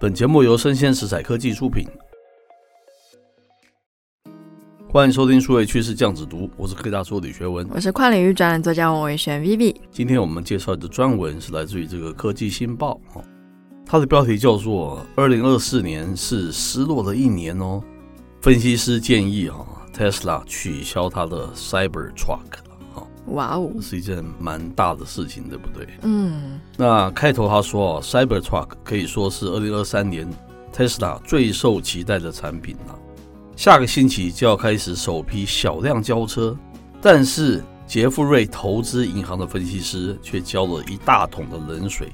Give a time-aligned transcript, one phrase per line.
[0.00, 1.84] 本节目由生鲜食材科技出品，
[4.88, 9.74] 欢迎收听数位趋势酱子读，我是科技大叔李学文，我是跨领域专栏作家王伟轩 Vivi。
[9.90, 13.00] 今天我们介绍的专文是来自于这个科技新报，
[13.84, 17.82] 它的标题叫做“二零二四年是失落的一年哦”。
[18.40, 22.67] 分析师建议啊，Tesla 取消它的 Cybertruck。
[23.30, 25.86] 哇哦，是一件蛮大的事情，对不对？
[26.02, 30.28] 嗯，那开头他说啊，Cybertruck 可以说是二零二三年
[30.72, 32.98] Tesla 最受期待的产品了。
[33.56, 36.56] 下个星期就要开始首批小量交车，
[37.00, 42.12] 但是杰富瑞投资银行的分析师却浇了一大桶的冷水。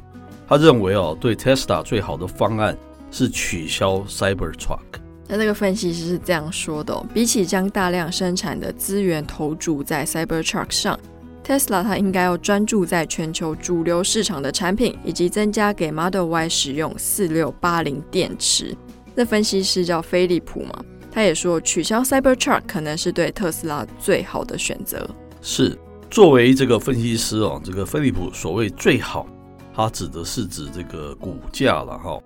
[0.48, 2.76] 他认为哦，对 Tesla 最好的方案
[3.10, 4.78] 是取消 Cybertruck。
[5.26, 10.98] 那这个分析师是这样说的哦：比起将大量生产的资源投注在 Cybertruck 上
[11.42, 18.76] ，Tesla 它应该要专注在全球主流市场的产品，以及增加给 Model Y 使用四六八零电池。
[19.14, 25.08] 那分析师叫菲利普嘛，他也说取消 Cybertruck 可能是对特斯拉最好的选择。
[25.40, 25.78] 是，
[26.10, 29.26] 作为这个分析师哦，这个菲利普所谓最好，
[29.74, 32.20] 他指的是指这个股价了哈。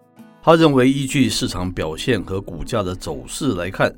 [0.48, 3.94] 他认为，依据市场表现和股价的走势来看，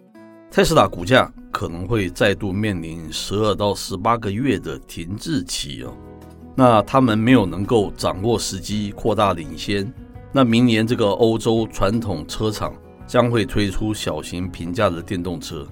[0.51, 5.93] 特斯拉股价可能会再度面临十二到十八个月的停滞期哦。
[6.57, 9.95] 那他们没有能够掌握时机扩大领先。
[10.33, 12.75] 那明年这个欧洲传统车厂
[13.07, 15.65] 将会推出小型平价的电动车，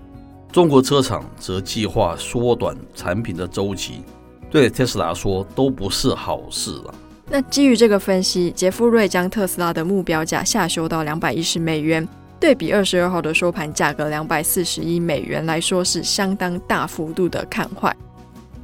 [0.52, 4.04] 中国车厂则计划缩短产品的周期，
[4.48, 6.94] 对特斯拉说都不是好事了。
[7.30, 12.06] 那基于这个分析，杰夫瑞将特斯拉的目标价下修到两百一十美元，
[12.40, 17.94] 对比二十二号的收盘价格两百四十一美元来说，是相当大幅度的看坏。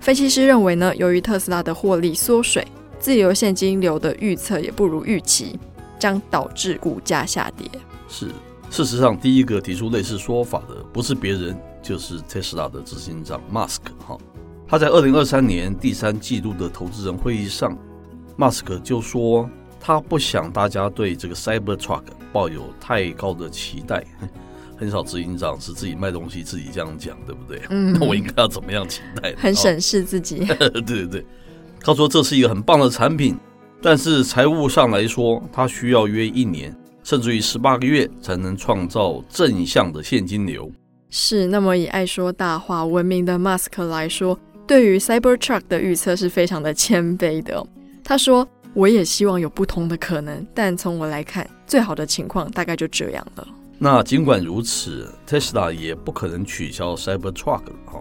[0.00, 2.66] 分析师认为呢，由于特斯拉的获利缩水，
[2.98, 5.58] 自由现金流的预测也不如预期，
[5.98, 7.70] 将导致股价下跌。
[8.08, 8.28] 是，
[8.70, 14.16] 事实上，第一个提出类似说法的不是别人，就是特斯拉的执行长 Musk 哈。
[14.66, 17.76] 他在二零二三年第三季度的投资人会议上。
[18.37, 19.49] 马斯克就说，
[19.81, 22.03] 他不想大家对这个 Cybertruck
[22.33, 24.05] 抱有太高的期待。
[24.77, 27.62] 很少执行长是自己卖东西自己这样讲，对不对？
[27.71, 29.33] 嗯， 那我应该要怎么样期待？
[29.37, 30.45] 很审视自己。
[30.59, 31.25] 对对对，
[31.81, 33.39] 他说这是一个很棒的产品，
[33.81, 36.75] 但是财务上来说，他需要约一年，
[37.05, 40.71] 甚至于十八个月才能创造正向的现金流。
[41.09, 47.65] 是，那么以爱说大话闻名的马斯克来说，对于 Cybertruck 的预测是非常的谦卑的。
[48.04, 53.48] 他说：“我也希望有不同的可能，但从我来看，最好的情况大概就这样了。”
[53.78, 58.00] 那尽管如此，Tesla 也不可能取消 Cybertruck 了哈，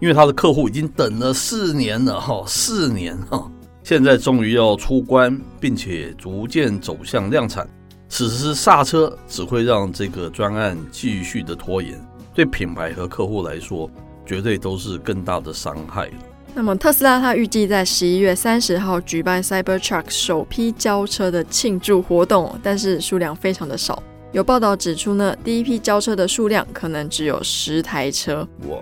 [0.00, 3.50] 因为他的客户已经等了四年了哈，四年哈，
[3.82, 7.68] 现在终于要出关，并且逐渐走向量产，
[8.08, 11.98] 此时刹车只会让这个专案继续的拖延，
[12.34, 13.90] 对品牌和客户来说，
[14.26, 16.12] 绝对都是更大的伤害了。
[16.56, 24.02] 那么特斯拉它预计在十一月三十号举办 Cybertruck 首批交车的庆祝活动，但是数量非常的少。
[24.32, 28.48] 有报道指出呢，第一批交车的数量可能只有十台车。
[28.70, 28.78] 哇！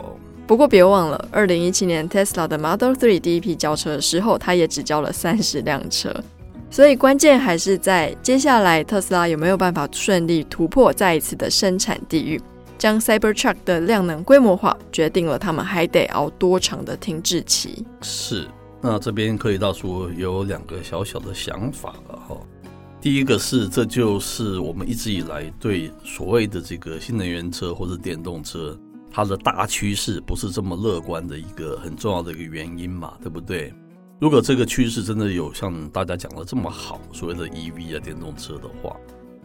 [0.47, 6.15] 不过别忘了，二零一七年 Tesla 的 Model 3第一批交车的时候，它也只交了三十辆车。
[6.71, 12.41] 所以关键还是在接下来特斯拉有没有办法顺利突破再一次的生产地狱。
[12.79, 17.85] 将 Cybertruck 的量能规模化，决定了他们还得熬多长的停滞期。
[18.03, 18.49] 是，
[18.81, 22.37] 那这边可以到处有两个小小的想法了哈。
[23.01, 28.79] 第一个是，这就是我们一直以来对所谓的这个新能源车或者电动车
[29.11, 33.73] 它的大趋势不是这么乐观的一个很重要的一个原因嘛，对不对？
[34.21, 38.97] 如果这个趋势真的有像大家讲的这么好，所谓的 EV 啊电动车的话。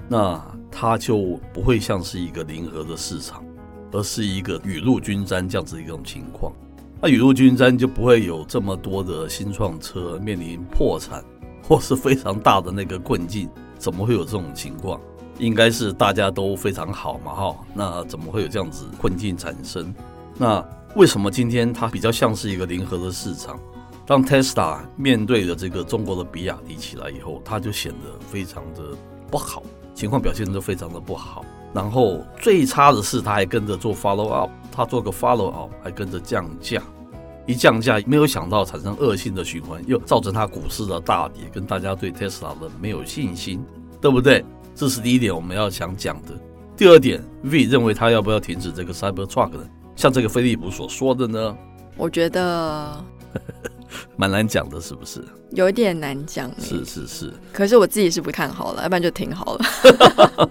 [0.10, 3.46] 那它就不会像是一个零和的市场，
[3.92, 6.52] 而是一个雨露均沾这样子一种情况。
[7.00, 11.24] 那雨露均沾就不会有这么多的新创车面临破产
[11.64, 13.48] 或是非常大的那个困境，
[13.78, 15.00] 怎么会有这种情况？
[15.38, 17.56] 应该是大家都非常好嘛，哈。
[17.74, 19.94] 那怎么会有这样子困境产生？
[20.38, 20.62] 那
[20.96, 23.58] 为什么今天它比较像是一个零和的市场？
[24.06, 28.98] 当 Tesla 面对了这个中国的比亚迪起来以后，它就显得非常的
[29.30, 31.46] 不好，情况表现都非常的不好。
[31.74, 36.82] 然后最差的是，他还跟着做 follow up，他做个 follow up 还跟着降价，
[37.46, 43.64] 一降价没有想到产生恶性的循环，又造成他股市的大跌，跟大家对 Tesla 的没有信心，
[44.02, 44.44] 对不对？
[44.74, 46.30] 这是第一点我们要想讲的。
[46.76, 49.60] 第二点，V 认为他要不要停止这个 Cybertruck 呢？
[49.96, 51.58] 像这个飞利浦所说的呢？
[51.98, 53.04] 我觉得
[54.16, 55.24] 蛮难讲的，是不是？
[55.52, 56.52] 有点难讲。
[56.60, 57.34] 是是是。
[57.52, 59.66] 可是我自己是不看好了，要不然就停好了。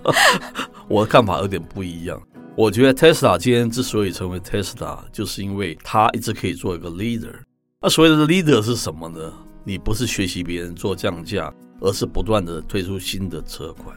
[0.88, 2.20] 我的看法有点不一样。
[2.56, 7.34] 我觉得 Tesla 今天之所以成为 Tesla，就是因为它一直可以做一个 leader。
[7.80, 9.32] 那所谓的 leader 是什么呢？
[9.64, 13.96] 你不是学习别人做降价，而是不断的推出新的车款。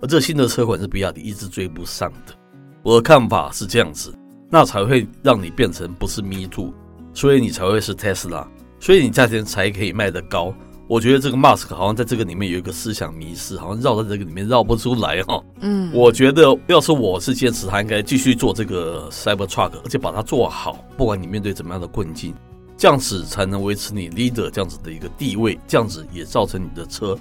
[0.00, 2.34] 而这新的车款是比亚迪一直追不上的。
[2.82, 4.14] 我的看法是这样子。
[4.54, 6.74] 那才会让你变成不是 Me Too，
[7.14, 8.46] 所以你才会是 Tesla，
[8.82, 10.52] 所以你价钱才可以卖得高。
[10.88, 15.40] 我觉得这个 Mask 好像在这个里面有一个思想迷失，好像绕在这个里面绕不出来哈。
[15.60, 22.34] 嗯，我觉得要是我是坚持，他应该继续做这个 Cybertruck，而且把它做好，不管你面对怎么样的困境，
[22.76, 27.16] 这样子才能维持你 leader 这样子的一个地位，这样子也造成你的车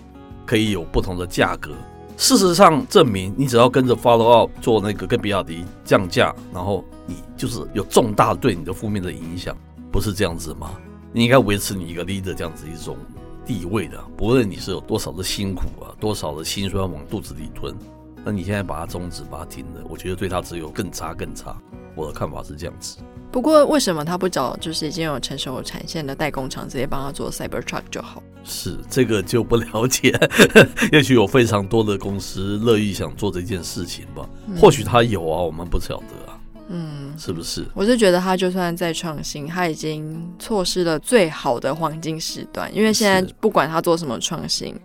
[0.47, 1.69] 可以有不同的价格。
[2.17, 9.55] 事实上证明，你只要跟着 follow up 做那个跟比亚迪降价，然后你就是有重大对你的负面的影响，
[9.91, 10.71] 不是这样子吗？
[11.13, 12.97] 你应该维持你一个 leader 这样子一种
[13.45, 17.75] 地位的，不论你是有多少的辛苦啊，多少的辛酸往肚子里吞，
[18.23, 21.55] 那你现在把它终止，把它停了，我觉得对他只有更差更差。
[21.93, 22.99] 我的看法是这样子。
[23.29, 28.23] 不过为什么他不找就是已经有成熟产线的代工厂，直接帮他做 Cybertruck 就好？
[28.43, 30.17] 是这个就不了解，
[30.91, 34.27] 也许有非常多的公司乐意想做这件事情吧。
[34.47, 36.30] 嗯、或许他有啊，我们不晓得啊。
[36.69, 37.65] 嗯，是不是？
[37.73, 42.73] 我是觉得他就算再创新，他已经错失了最好的黄金时段。
[42.75, 44.75] 因为现在不管他做什么创新，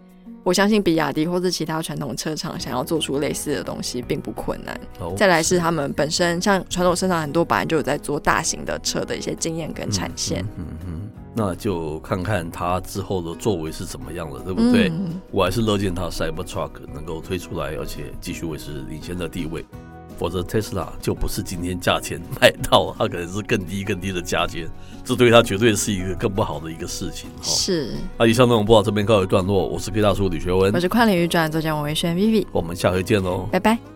[0.43, 4.81] 我相信比亚迪或者其他传统车厂想要做出类似的东西并不困难。
[5.01, 10.45] 哦、再来是他们本身像传统车厂很多本来就有在做大型的车的一些经验跟产线。
[10.57, 10.77] 嗯嗯。
[10.87, 14.89] 嗯那就看看他之后的作为是怎么样了，对不对？
[14.89, 19.63] 嗯、我还是乐见他 Cybertruck 能够推出来，而且继续维持领先的地位。
[20.19, 24.69] 否则 Tesla 就不是今天价钱买到，它可能是更低更低的价钱，
[25.05, 27.29] 这对它绝对是一个更不好的一个事情。
[27.43, 27.95] 是。
[28.19, 33.96] 那以上内容播到这边告一段落，我是 K 大叔李学文，我是跨领域专栏作家王维轩 Vivi，我们下回见喽，拜拜。